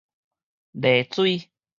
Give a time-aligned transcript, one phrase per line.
[0.73, 1.51] 麗水